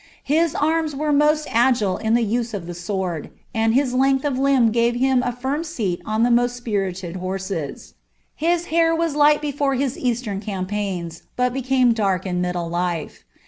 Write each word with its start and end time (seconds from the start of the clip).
His 0.23 0.55
arms 0.55 0.95
were 0.95 1.13
most 1.13 1.45
agile 1.51 1.97
in 1.97 2.15
the 2.15 2.25
•word, 2.25 3.29
and 3.53 3.75
his 3.75 3.93
length 3.93 4.25
of 4.25 4.39
limb 4.39 4.71
gave 4.71 4.95
him 4.95 5.21
a 5.21 5.31
firm 5.31 5.63
seat 5.63 6.01
on 6.07 6.23
the 6.23 6.31
)d 6.31 7.13
horses. 7.19 7.93
His 8.35 8.65
hair 8.73 8.95
was 8.95 9.15
light 9.15 9.43
bdore 9.43 9.77
his 9.77 9.99
eastern 9.99 10.39
campaigns, 10.39 11.21
dark 11.37 12.25
in 12.25 12.41
middle 12.41 12.67
life. 12.67 13.23